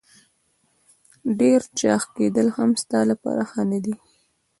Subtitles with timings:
[1.39, 3.95] ډېر چاغ کېدل هم ستا لپاره ښه نه دي.